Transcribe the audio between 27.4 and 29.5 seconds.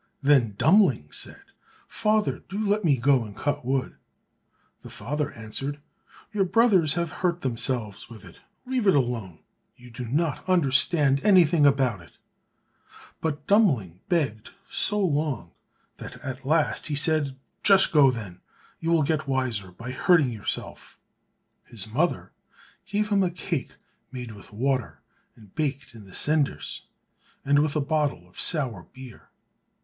and with it a bottle of sour beer.